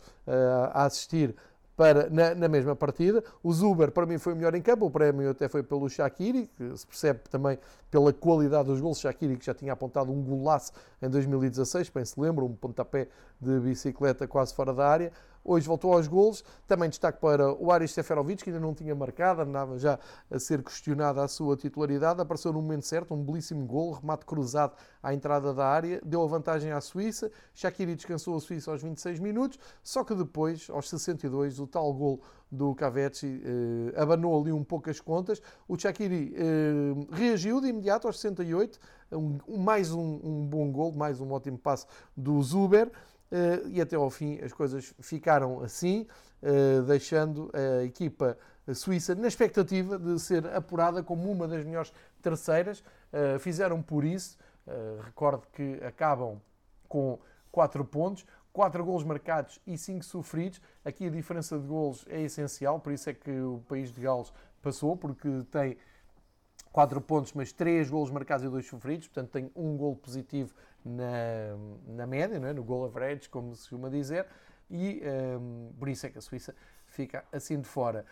a 0.73 0.85
assistir 0.85 1.35
para, 1.78 2.11
na, 2.11 2.35
na, 2.35 2.49
mesma 2.49 2.75
partida. 2.75 3.23
O 3.40 3.52
Zuber, 3.52 3.92
para 3.92 4.04
mim, 4.04 4.18
foi 4.18 4.33
o 4.33 4.37
melhor 4.37 4.52
em 4.57 4.61
campo. 4.61 4.87
O 4.87 4.90
prémio 4.90 5.30
até 5.30 5.49
foi 5.49 5.62
pelo 5.62 5.88
Shaqiri, 5.88 6.50
que 6.57 6.76
se 6.76 6.85
percebe 6.85 7.21
também 7.30 7.57
pela 7.88 8.12
qualidade 8.12 8.66
dos 8.66 8.80
gols. 8.80 8.99
Shaqiri, 8.99 9.37
que 9.37 9.47
já 9.47 9.54
tinha 9.54 9.73
apontado 9.73 10.11
um 10.11 10.21
golaço 10.21 10.73
em 11.00 11.09
2016, 11.09 11.88
bem 11.90 12.04
se 12.04 12.21
lembra, 12.21 12.45
um 12.45 12.52
pontapé 12.52 13.07
de 13.40 13.61
bicicleta 13.61 14.26
quase 14.26 14.52
fora 14.54 14.75
da 14.75 14.88
área. 14.88 15.12
Hoje 15.48 15.66
voltou 15.66 15.94
aos 15.94 16.06
golos. 16.06 16.44
Também 16.66 16.90
destaque 16.90 17.18
para 17.22 17.50
o 17.54 17.72
Aris 17.72 17.92
Seferovic, 17.92 18.44
que 18.44 18.50
ainda 18.50 18.60
não 18.60 18.74
tinha 18.74 18.94
marcado, 18.94 19.40
andava 19.40 19.78
já 19.78 19.98
a 20.30 20.38
ser 20.38 20.62
questionada 20.62 21.24
a 21.24 21.26
sua 21.26 21.56
titularidade. 21.56 22.20
Apareceu 22.20 22.52
no 22.52 22.60
momento 22.60 22.84
certo, 22.84 23.14
um 23.14 23.24
belíssimo 23.24 23.64
gol, 23.64 23.92
remate 23.92 24.26
cruzado 24.26 24.74
à 25.02 25.14
entrada 25.14 25.54
da 25.54 25.64
área, 25.64 26.02
deu 26.04 26.22
a 26.22 26.26
vantagem 26.26 26.70
à 26.70 26.82
Suíça. 26.82 27.30
Shaqiri 27.54 27.94
descansou 27.94 28.36
a 28.36 28.40
Suíça 28.40 28.70
aos 28.70 28.82
26 28.82 29.20
minutos, 29.20 29.58
só 29.82 30.04
que 30.04 30.14
depois, 30.14 30.68
aos 30.68 30.86
62, 30.90 31.58
o 31.60 31.66
tal 31.66 31.94
gol 31.94 32.20
do 32.52 32.74
Cavetti 32.74 33.42
eh, 33.42 33.98
abanou 33.98 34.38
ali 34.38 34.52
um 34.52 34.62
pouco 34.62 34.90
as 34.90 35.00
contas. 35.00 35.40
O 35.66 35.78
Shaqiri 35.78 36.34
eh, 36.36 37.06
reagiu 37.10 37.58
de 37.58 37.68
imediato 37.68 38.06
aos 38.06 38.20
68, 38.20 38.78
um, 39.12 39.38
mais 39.56 39.92
um, 39.92 40.20
um 40.22 40.46
bom 40.46 40.70
gol, 40.70 40.92
mais 40.92 41.22
um 41.22 41.32
ótimo 41.32 41.56
passe 41.56 41.86
do 42.14 42.42
Zuber. 42.42 42.92
Eh, 43.30 43.62
e 43.66 43.80
até 43.80 43.97
ao 43.97 44.08
fim 44.11 44.38
as 44.40 44.52
coisas 44.52 44.94
ficaram 45.00 45.61
assim, 45.62 46.06
eh, 46.42 46.80
deixando 46.87 47.50
a 47.52 47.85
equipa 47.85 48.38
suíça 48.75 49.14
na 49.14 49.28
expectativa 49.28 49.99
de 49.99 50.18
ser 50.18 50.47
apurada 50.49 51.02
como 51.02 51.30
uma 51.30 51.47
das 51.47 51.64
melhores 51.64 51.92
terceiras. 52.23 52.82
Eh, 53.12 53.38
fizeram 53.38 53.82
por 53.82 54.04
isso, 54.04 54.37
recordo 55.02 55.47
que 55.52 55.80
acabam 55.82 56.38
com 56.87 57.18
4 57.50 57.82
pontos, 57.85 58.26
4 58.52 58.85
golos 58.85 59.04
marcados 59.04 59.58
e 59.66 59.78
5 59.78 60.04
sofridos. 60.04 60.61
Aqui 60.85 61.06
a 61.06 61.11
diferença 61.11 61.58
de 61.58 61.66
golos 61.66 62.04
é 62.08 62.20
essencial, 62.23 62.78
por 62.78 62.92
isso 62.92 63.08
é 63.08 63.14
que 63.14 63.30
o 63.30 63.62
país 63.66 63.90
de 63.90 64.00
Gales 64.00 64.32
passou, 64.61 64.97
porque 64.97 65.28
tem 65.50 65.78
4 66.70 67.00
pontos, 67.00 67.32
mas 67.32 67.50
3 67.52 67.88
golos 67.88 68.11
marcados 68.11 68.44
e 68.44 68.49
2 68.49 68.66
sofridos, 68.66 69.08
portanto 69.08 69.30
tem 69.30 69.50
um 69.56 69.76
gol 69.76 69.97
positivo 69.97 70.54
na, 70.85 71.56
na 71.87 72.06
média, 72.06 72.37
é? 72.37 72.52
no 72.52 72.62
goal 72.62 72.85
average, 72.85 73.28
como 73.28 73.54
se 73.54 73.62
costuma 73.62 73.88
dizer, 73.88 74.26
e 74.70 75.02
um, 75.40 75.73
por 75.78 75.88
isso 75.88 76.06
é 76.06 76.11
que 76.11 76.18
a 76.18 76.20
Suíça 76.20 76.54
fica 76.87 77.25
assim 77.32 77.61
de 77.61 77.66
fora. 77.66 78.04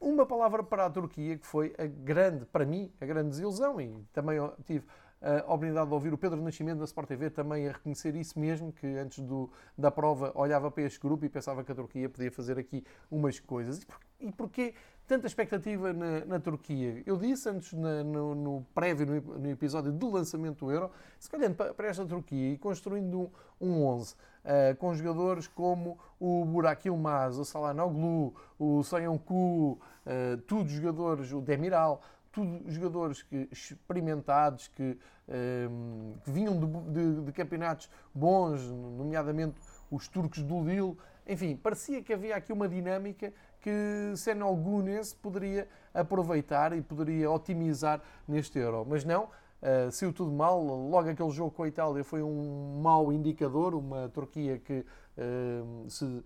Uma 0.00 0.24
palavra 0.24 0.62
para 0.62 0.86
a 0.86 0.90
Turquia 0.90 1.36
que 1.36 1.46
foi 1.46 1.74
a 1.78 1.86
grande, 1.86 2.46
para 2.46 2.64
mim, 2.64 2.90
a 3.00 3.06
grande 3.06 3.30
desilusão, 3.30 3.80
e 3.80 3.94
também 4.12 4.38
tive 4.64 4.86
a 5.20 5.44
oportunidade 5.44 5.86
de 5.86 5.94
ouvir 5.94 6.14
o 6.14 6.18
Pedro 6.18 6.40
Nascimento 6.40 6.78
da 6.78 6.84
Sport 6.86 7.08
TV 7.08 7.28
também 7.28 7.68
a 7.68 7.72
reconhecer 7.72 8.14
isso 8.16 8.38
mesmo, 8.38 8.72
que 8.72 8.86
antes 8.86 9.20
do, 9.20 9.50
da 9.76 9.90
prova 9.90 10.32
olhava 10.34 10.70
para 10.70 10.84
este 10.84 10.98
grupo 10.98 11.26
e 11.26 11.28
pensava 11.28 11.62
que 11.62 11.70
a 11.70 11.74
Turquia 11.74 12.08
podia 12.08 12.32
fazer 12.32 12.58
aqui 12.58 12.82
umas 13.10 13.38
coisas. 13.38 13.82
E, 13.82 13.86
por, 13.86 13.98
e 14.20 14.32
porquê 14.32 14.74
tanta 15.10 15.26
expectativa 15.26 15.92
na, 15.92 16.24
na 16.24 16.38
Turquia? 16.38 17.02
Eu 17.04 17.16
disse 17.16 17.48
antes 17.48 17.72
na, 17.72 18.04
no, 18.04 18.32
no, 18.32 18.66
prévio, 18.72 19.04
no, 19.06 19.38
no, 19.40 19.50
episódio 19.50 19.90
do 19.90 20.08
lançamento 20.08 20.64
do 20.64 20.70
Euro, 20.70 20.88
se 21.18 21.34
olhando 21.34 21.56
para, 21.56 21.74
para 21.74 21.88
esta 21.88 22.06
Turquia 22.06 22.52
e 22.52 22.56
construindo 22.56 23.28
um, 23.60 23.72
um 23.72 23.84
11 23.86 24.14
uh, 24.14 24.76
com 24.78 24.94
jogadores 24.94 25.48
como 25.48 25.98
o 26.20 26.44
Burak 26.44 26.86
Yilmaz, 26.86 27.38
o 27.38 27.44
Salanoglu, 27.44 28.36
o 28.56 28.84
Soyuncu, 28.84 29.80
uh, 30.06 30.36
todos 30.46 30.70
jogadores, 30.70 31.32
o 31.32 31.40
Demiral, 31.40 32.00
tudo 32.30 32.70
jogadores 32.70 33.24
que, 33.24 33.48
experimentados, 33.50 34.68
que, 34.68 34.96
um, 35.28 35.32
ehm, 35.34 36.18
que 36.22 36.30
vinham 36.30 36.56
de, 36.56 36.66
de, 36.92 37.22
de, 37.22 37.32
campeonatos 37.32 37.90
bons, 38.14 38.62
nomeadamente 38.70 39.58
os 39.90 40.06
turcos 40.06 40.40
do 40.40 40.62
Lille. 40.62 40.96
Enfim, 41.26 41.56
parecia 41.56 42.00
que 42.00 42.12
havia 42.12 42.36
aqui 42.36 42.52
uma 42.52 42.68
dinâmica 42.68 43.32
que 43.60 44.12
Senol 44.16 44.56
Gunes 44.56 45.12
poderia 45.12 45.68
aproveitar 45.92 46.76
e 46.76 46.80
poderia 46.80 47.30
otimizar 47.30 48.00
neste 48.26 48.58
Euro. 48.58 48.86
Mas 48.88 49.04
não, 49.04 49.24
uh, 49.24 49.90
saiu 49.90 50.12
tudo 50.12 50.32
mal. 50.32 50.62
Logo 50.62 51.08
aquele 51.08 51.30
jogo 51.30 51.50
com 51.50 51.62
a 51.62 51.68
Itália 51.68 52.02
foi 52.02 52.22
um 52.22 52.80
mau 52.82 53.12
indicador, 53.12 53.74
uma 53.74 54.08
Turquia 54.08 54.58
que 54.58 54.84
uh, 55.18 55.88
se 55.90 56.04
uh, 56.04 56.22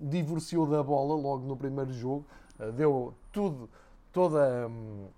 divorciou 0.00 0.66
da 0.66 0.82
bola 0.82 1.14
logo 1.14 1.46
no 1.46 1.56
primeiro 1.56 1.92
jogo, 1.92 2.26
deu 2.76 3.14
tudo 3.32 3.68
toda, 4.14 4.68
hum, 4.68 5.08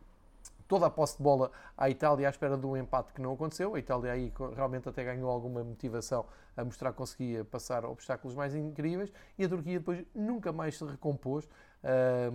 toda 0.68 0.86
a 0.86 0.90
posse 0.90 1.16
de 1.16 1.22
bola 1.22 1.50
à 1.76 1.88
Itália 1.90 2.26
à 2.26 2.30
espera 2.30 2.56
de 2.56 2.66
um 2.66 2.76
empate 2.76 3.12
que 3.12 3.20
não 3.20 3.32
aconteceu. 3.32 3.74
A 3.74 3.78
Itália 3.78 4.12
aí 4.12 4.32
realmente 4.54 4.88
até 4.88 5.04
ganhou 5.04 5.30
alguma 5.30 5.62
motivação 5.62 6.26
a 6.56 6.64
mostrar 6.64 6.92
que 6.92 6.98
conseguia 6.98 7.44
passar 7.44 7.84
obstáculos 7.84 8.34
mais 8.34 8.54
incríveis 8.54 9.12
e 9.38 9.44
a 9.44 9.48
Turquia 9.48 9.78
depois 9.78 10.04
nunca 10.14 10.52
mais 10.52 10.76
se 10.76 10.84
recompôs. 10.84 11.48
A 11.82 12.30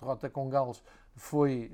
derrota 0.00 0.28
com 0.28 0.48
Gales 0.48 0.82
foi 1.14 1.70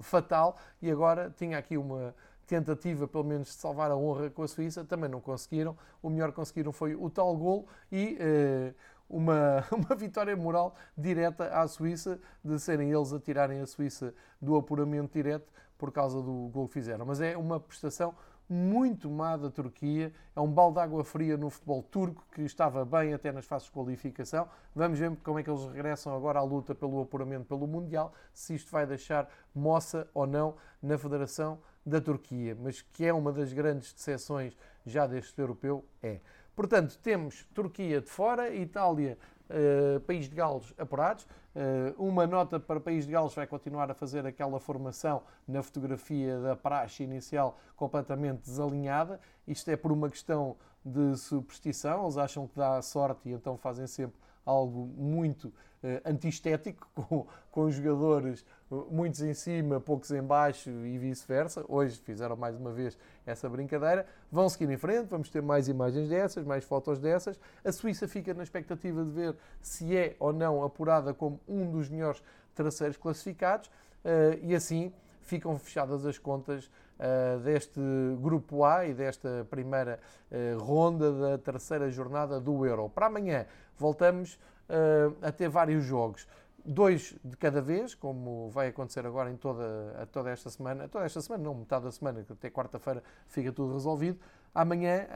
fatal 0.00 0.56
e 0.80 0.90
agora 0.90 1.32
tinha 1.36 1.58
aqui 1.58 1.76
uma 1.76 2.14
tentativa, 2.46 3.08
pelo 3.08 3.24
menos, 3.24 3.48
de 3.48 3.54
salvar 3.54 3.90
a 3.90 3.96
honra 3.96 4.30
com 4.30 4.42
a 4.42 4.48
Suíça, 4.48 4.84
também 4.84 5.08
não 5.08 5.20
conseguiram. 5.20 5.76
O 6.02 6.10
melhor 6.10 6.30
que 6.30 6.36
conseguiram 6.36 6.72
foi 6.72 6.94
o 6.94 7.08
tal 7.10 7.34
gol 7.36 7.66
e 7.90 8.18
uh, 8.20 8.74
uma, 9.08 9.64
uma 9.72 9.94
vitória 9.94 10.36
moral 10.36 10.74
direta 10.96 11.48
à 11.48 11.66
Suíça, 11.66 12.20
de 12.44 12.58
serem 12.58 12.90
eles 12.92 13.12
a 13.12 13.20
tirarem 13.20 13.60
a 13.60 13.66
Suíça 13.66 14.14
do 14.40 14.56
apuramento 14.56 15.12
direto 15.12 15.52
por 15.76 15.92
causa 15.92 16.20
do 16.20 16.48
gol 16.52 16.68
que 16.68 16.74
fizeram. 16.74 17.04
Mas 17.04 17.20
é 17.20 17.36
uma 17.36 17.58
prestação 17.60 18.14
muito 18.48 19.10
má 19.10 19.36
da 19.36 19.50
Turquia. 19.50 20.12
É 20.34 20.40
um 20.40 20.50
balde 20.50 20.74
de 20.74 20.80
água 20.80 21.04
fria 21.04 21.36
no 21.36 21.50
futebol 21.50 21.82
turco, 21.82 22.24
que 22.32 22.42
estava 22.42 22.84
bem 22.84 23.14
até 23.14 23.32
nas 23.32 23.46
fases 23.46 23.66
de 23.66 23.72
qualificação. 23.72 24.48
Vamos 24.74 24.98
ver 24.98 25.14
como 25.22 25.38
é 25.38 25.42
que 25.42 25.50
eles 25.50 25.64
regressam 25.64 26.14
agora 26.14 26.38
à 26.38 26.42
luta 26.42 26.74
pelo 26.74 27.00
apuramento 27.00 27.46
pelo 27.46 27.66
Mundial, 27.66 28.12
se 28.32 28.54
isto 28.54 28.70
vai 28.70 28.86
deixar 28.86 29.28
moça 29.54 30.08
ou 30.12 30.26
não 30.26 30.56
na 30.82 30.98
Federação 30.98 31.58
da 31.84 32.00
Turquia. 32.00 32.56
Mas 32.60 32.82
que 32.82 33.04
é 33.04 33.12
uma 33.12 33.32
das 33.32 33.52
grandes 33.52 33.92
decepções 33.92 34.56
já 34.84 35.06
deste 35.06 35.38
europeu, 35.38 35.84
é. 36.02 36.20
Portanto, 36.54 36.98
temos 37.02 37.44
Turquia 37.54 38.00
de 38.00 38.08
fora, 38.08 38.54
Itália 38.54 39.18
Uh, 39.44 40.00
País 40.00 40.26
de 40.26 40.34
Gales 40.34 40.72
apurados. 40.78 41.24
Uh, 41.54 42.02
uma 42.02 42.26
nota 42.26 42.58
para 42.58 42.80
País 42.80 43.04
de 43.04 43.12
Gales 43.12 43.34
vai 43.34 43.46
continuar 43.46 43.90
a 43.90 43.94
fazer 43.94 44.26
aquela 44.26 44.58
formação 44.58 45.22
na 45.46 45.62
fotografia 45.62 46.40
da 46.40 46.56
praxe 46.56 47.02
inicial 47.02 47.58
completamente 47.76 48.40
desalinhada. 48.40 49.20
Isto 49.46 49.70
é 49.70 49.76
por 49.76 49.92
uma 49.92 50.08
questão 50.08 50.56
de 50.82 51.16
superstição. 51.18 52.04
Eles 52.04 52.16
acham 52.16 52.46
que 52.48 52.56
dá 52.56 52.80
sorte 52.80 53.28
e 53.28 53.32
então 53.32 53.58
fazem 53.58 53.86
sempre 53.86 54.18
algo 54.44 54.86
muito 54.96 55.48
uh, 55.48 56.00
antiestético, 56.04 56.88
com, 56.94 57.26
com 57.50 57.70
jogadores 57.70 58.44
eh, 58.70 58.74
muitos 58.90 59.20
em 59.20 59.34
cima, 59.34 59.80
poucos 59.80 60.10
em 60.10 60.22
baixo 60.22 60.70
e 60.70 60.98
vice-versa. 60.98 61.64
Hoje 61.68 62.00
fizeram 62.00 62.36
mais 62.36 62.56
uma 62.56 62.72
vez 62.72 62.98
essa 63.24 63.48
brincadeira. 63.48 64.06
Vão 64.30 64.48
seguir 64.48 64.72
em 64.72 64.76
frente, 64.76 65.08
vamos 65.08 65.30
ter 65.30 65.42
mais 65.42 65.68
imagens 65.68 66.08
dessas, 66.08 66.44
mais 66.44 66.64
fotos 66.64 66.98
dessas. 66.98 67.38
A 67.64 67.72
Suíça 67.72 68.08
fica 68.08 68.34
na 68.34 68.42
expectativa 68.42 69.04
de 69.04 69.10
ver 69.10 69.36
se 69.60 69.96
é 69.96 70.16
ou 70.18 70.32
não 70.32 70.62
apurada 70.64 71.14
como 71.14 71.40
um 71.48 71.70
dos 71.70 71.88
melhores 71.88 72.22
terceiros 72.54 72.96
classificados 72.96 73.68
uh, 73.68 74.38
e 74.42 74.54
assim 74.54 74.92
ficam 75.24 75.58
fechadas 75.58 76.04
as 76.06 76.18
contas 76.18 76.70
uh, 76.98 77.40
deste 77.40 77.80
grupo 78.20 78.64
A 78.64 78.86
e 78.86 78.94
desta 78.94 79.46
primeira 79.50 79.98
uh, 80.30 80.58
ronda 80.62 81.12
da 81.12 81.38
terceira 81.38 81.90
jornada 81.90 82.38
do 82.38 82.64
Euro. 82.64 82.88
Para 82.88 83.06
amanhã 83.06 83.46
voltamos 83.76 84.34
uh, 84.68 85.16
a 85.22 85.32
ter 85.32 85.48
vários 85.48 85.84
jogos. 85.84 86.26
Dois 86.64 87.14
de 87.22 87.36
cada 87.36 87.60
vez, 87.60 87.94
como 87.94 88.48
vai 88.50 88.68
acontecer 88.68 89.06
agora 89.06 89.30
em 89.30 89.36
toda, 89.36 90.08
toda 90.10 90.30
esta 90.30 90.48
semana, 90.48 90.88
toda 90.88 91.04
esta 91.04 91.20
semana, 91.20 91.44
não 91.44 91.54
metade 91.54 91.84
da 91.84 91.92
semana, 91.92 92.22
que 92.22 92.32
até 92.32 92.48
quarta-feira 92.48 93.02
fica 93.26 93.52
tudo 93.52 93.74
resolvido. 93.74 94.18
Amanhã, 94.54 95.06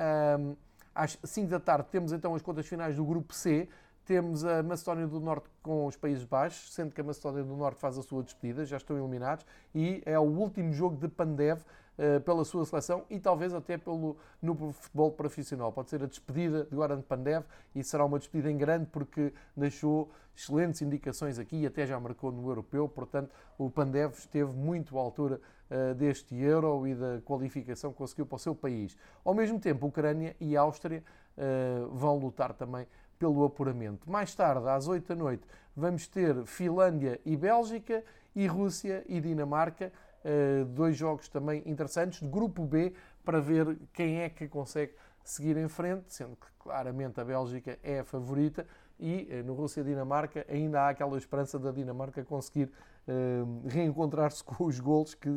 às 0.95 1.17
5 1.25 1.49
da 1.49 1.59
tarde, 1.59 1.89
temos 1.91 2.13
então 2.13 2.35
as 2.35 2.43
contas 2.43 2.67
finais 2.67 2.97
do 2.97 3.05
grupo 3.05 3.33
C, 3.33 3.67
temos 4.09 4.43
a 4.43 4.63
Macedónia 4.63 5.07
do 5.07 5.21
Norte 5.21 5.51
com 5.63 5.85
os 5.85 5.95
Países 5.95 6.25
Baixos, 6.25 6.73
sendo 6.73 6.95
que 6.95 7.01
a 7.03 7.05
Macedónia 7.05 7.45
do 7.45 7.55
Norte 7.55 7.79
faz 7.79 7.99
a 7.99 8.03
sua 8.03 8.23
despedida, 8.23 8.65
já 8.65 8.79
estão 8.79 8.97
eliminados, 8.97 9.45
e 9.75 10.03
é 10.07 10.19
o 10.19 10.23
último 10.23 10.73
jogo 10.73 10.97
de 10.97 11.09
Pandev 11.09 11.61
uh, 11.61 12.19
pela 12.23 12.43
sua 12.43 12.65
seleção 12.65 13.05
e 13.11 13.21
talvez 13.21 13.53
até 13.53 13.77
pelo, 13.77 14.17
no 14.41 14.73
futebol 14.73 15.13
profissional. 15.13 15.71
Pode 15.71 15.91
ser 15.91 16.03
a 16.03 16.07
despedida 16.07 16.65
de 16.65 16.75
Goran 16.75 17.03
Pandev 17.03 17.45
e 17.75 17.85
será 17.85 18.07
uma 18.07 18.19
despedida 18.19 18.51
em 18.51 18.57
grande 18.57 18.87
porque 18.87 19.31
deixou 19.55 20.11
excelentes 20.35 20.81
indicações 20.81 21.39
aqui 21.39 21.57
e 21.57 21.67
até 21.67 21.87
já 21.87 22.01
marcou 22.01 22.33
no 22.33 22.49
Europeu, 22.49 22.89
portanto 22.89 23.31
o 23.59 23.69
Pandev 23.69 24.15
esteve 24.15 24.51
muito 24.51 24.97
à 24.97 25.03
altura 25.03 25.39
uh, 25.71 25.95
deste 25.95 26.35
Euro 26.35 26.87
e 26.87 26.95
da 26.95 27.21
qualificação 27.27 27.93
que 27.93 27.99
conseguiu 27.99 28.25
para 28.25 28.37
o 28.37 28.39
seu 28.39 28.55
país. 28.55 28.97
Ao 29.23 29.35
mesmo 29.35 29.61
tempo, 29.61 29.87
Ucrânia 29.87 30.35
e 30.41 30.57
Áustria 30.57 31.05
uh, 31.37 31.89
vão 31.91 32.17
lutar 32.17 32.55
também 32.55 32.87
pelo 33.19 33.45
apuramento. 33.45 34.11
Mais 34.11 34.35
tarde, 34.35 34.69
às 34.69 34.87
8 34.87 35.09
da 35.09 35.15
noite, 35.15 35.43
vamos 35.77 36.07
ter 36.07 36.45
Finlândia 36.45 37.21
e 37.25 37.37
Bélgica 37.37 38.05
e 38.35 38.47
Rússia 38.47 39.05
e 39.09 39.21
Dinamarca. 39.21 39.93
Uh, 40.25 40.65
dois 40.65 40.97
jogos 40.97 41.29
também 41.29 41.63
interessantes 41.65 42.21
de 42.21 42.29
grupo 42.29 42.65
B 42.65 42.93
para 43.25 43.41
ver 43.41 43.79
quem 43.93 44.21
é 44.21 44.29
que 44.29 44.49
consegue 44.49 44.93
seguir 45.23 45.57
em 45.57 45.69
frente, 45.69 46.13
sendo 46.13 46.35
que 46.35 46.47
claramente 46.59 47.21
a 47.21 47.25
Bélgica 47.25 47.79
é 47.85 48.01
a 48.01 48.05
favorita 48.05 48.67
e 48.99 49.29
uh, 49.31 49.47
no 49.47 49.55
Rússia-Dinamarca 49.55 50.45
ainda 50.49 50.83
há 50.83 50.89
aquela 50.89 51.17
esperança 51.17 51.59
da 51.59 51.71
Dinamarca 51.71 52.25
conseguir 52.25 52.71
uh, 53.07 53.69
reencontrar-se 53.69 54.43
com 54.45 54.65
os 54.65 54.81
golos 54.81 55.15
que 55.15 55.31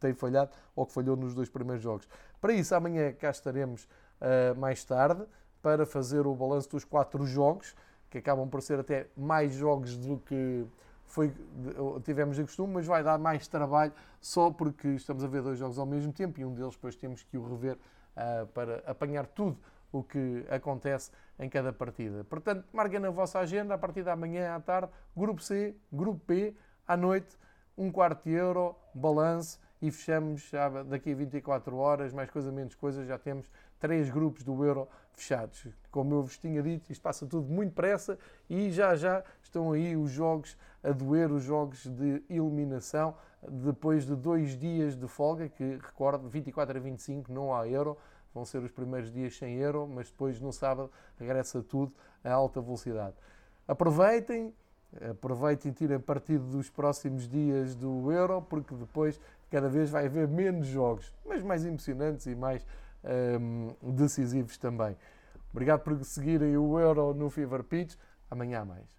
tem 0.00 0.12
falhado 0.12 0.50
ou 0.74 0.84
que 0.84 0.92
falhou 0.92 1.16
nos 1.16 1.34
dois 1.34 1.48
primeiros 1.48 1.82
jogos. 1.82 2.08
Para 2.40 2.52
isso, 2.52 2.74
amanhã 2.74 3.12
cá 3.12 3.30
estaremos 3.30 3.88
mais 4.56 4.82
tarde 4.82 5.26
para 5.66 5.84
fazer 5.84 6.28
o 6.28 6.32
balanço 6.32 6.70
dos 6.70 6.84
quatro 6.84 7.26
jogos, 7.26 7.74
que 8.08 8.18
acabam 8.18 8.48
por 8.48 8.62
ser 8.62 8.78
até 8.78 9.08
mais 9.16 9.52
jogos 9.52 9.96
do 9.96 10.18
que 10.18 10.64
foi, 11.06 11.34
tivemos 12.04 12.36
de 12.36 12.44
costume, 12.44 12.74
mas 12.74 12.86
vai 12.86 13.02
dar 13.02 13.18
mais 13.18 13.48
trabalho 13.48 13.92
só 14.20 14.48
porque 14.48 14.86
estamos 14.90 15.24
a 15.24 15.26
ver 15.26 15.42
dois 15.42 15.58
jogos 15.58 15.76
ao 15.76 15.84
mesmo 15.84 16.12
tempo 16.12 16.38
e 16.38 16.44
um 16.44 16.54
deles 16.54 16.74
depois 16.74 16.94
temos 16.94 17.24
que 17.24 17.36
o 17.36 17.44
rever 17.50 17.74
uh, 17.74 18.46
para 18.46 18.76
apanhar 18.86 19.26
tudo 19.26 19.58
o 19.90 20.04
que 20.04 20.46
acontece 20.48 21.10
em 21.36 21.48
cada 21.48 21.72
partida. 21.72 22.22
Portanto, 22.22 22.64
marquem 22.72 23.00
na 23.00 23.10
vossa 23.10 23.40
agenda 23.40 23.74
a 23.74 23.78
partir 23.78 24.04
da 24.04 24.14
manhã 24.14 24.54
à 24.54 24.60
tarde, 24.60 24.92
Grupo 25.16 25.42
C, 25.42 25.74
Grupo 25.92 26.20
B, 26.28 26.54
à 26.86 26.96
noite, 26.96 27.36
um 27.76 27.90
quarto 27.90 28.22
de 28.22 28.30
euro, 28.30 28.76
balanço 28.94 29.58
e 29.82 29.90
fechamos 29.90 30.48
já 30.48 30.68
daqui 30.84 31.10
a 31.10 31.16
24 31.16 31.76
horas, 31.76 32.12
mais 32.12 32.30
coisa 32.30 32.52
menos 32.52 32.76
coisa, 32.76 33.04
já 33.04 33.18
temos 33.18 33.50
três 33.78 34.10
grupos 34.10 34.42
do 34.42 34.64
Euro 34.64 34.88
fechados. 35.16 35.66
Como 35.90 36.14
eu 36.14 36.22
vos 36.22 36.38
tinha 36.38 36.62
dito, 36.62 36.92
isto 36.92 37.02
passa 37.02 37.26
tudo 37.26 37.48
muito 37.48 37.72
pressa 37.72 38.18
e 38.48 38.70
já 38.70 38.94
já 38.94 39.24
estão 39.42 39.72
aí 39.72 39.96
os 39.96 40.10
jogos 40.10 40.56
a 40.84 40.92
doer, 40.92 41.32
os 41.32 41.42
jogos 41.42 41.86
de 41.86 42.22
eliminação, 42.28 43.16
depois 43.48 44.04
de 44.04 44.14
dois 44.14 44.58
dias 44.58 44.94
de 44.94 45.08
folga, 45.08 45.48
que 45.48 45.78
recordo, 45.82 46.28
24 46.28 46.78
a 46.78 46.80
25 46.80 47.32
não 47.32 47.54
há 47.54 47.66
Euro, 47.66 47.96
vão 48.34 48.44
ser 48.44 48.62
os 48.62 48.70
primeiros 48.70 49.10
dias 49.10 49.36
sem 49.36 49.56
Euro, 49.56 49.88
mas 49.88 50.10
depois 50.10 50.38
no 50.38 50.52
sábado 50.52 50.90
regressa 51.18 51.62
tudo 51.62 51.92
a 52.22 52.30
alta 52.30 52.60
velocidade. 52.60 53.16
Aproveitem, 53.66 54.54
aproveitem 55.10 55.72
e 55.72 55.74
tirem 55.74 55.98
partido 55.98 56.44
dos 56.44 56.68
próximos 56.68 57.26
dias 57.26 57.74
do 57.74 58.12
Euro, 58.12 58.42
porque 58.42 58.74
depois 58.74 59.18
cada 59.50 59.68
vez 59.68 59.88
vai 59.88 60.06
haver 60.06 60.28
menos 60.28 60.66
jogos, 60.66 61.12
mas 61.24 61.42
mais 61.42 61.64
emocionantes 61.64 62.26
e 62.26 62.34
mais 62.34 62.66
decisivos 63.82 64.56
também. 64.58 64.96
Obrigado 65.50 65.80
por 65.80 66.04
seguirem 66.04 66.56
o 66.56 66.78
Euro 66.78 67.14
no 67.14 67.30
Fever 67.30 67.62
Pitch. 67.62 67.94
Amanhã 68.30 68.64
mais. 68.64 68.95